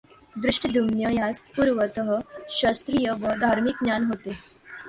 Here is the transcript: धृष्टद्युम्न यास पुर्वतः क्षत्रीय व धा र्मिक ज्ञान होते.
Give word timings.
धृष्टद्युम्न 0.35 1.11
यास 1.11 1.43
पुर्वतः 1.55 2.09
क्षत्रीय 2.47 3.09
व 3.21 3.35
धा 3.41 3.53
र्मिक 3.53 3.83
ज्ञान 3.83 4.05
होते. 4.05 4.35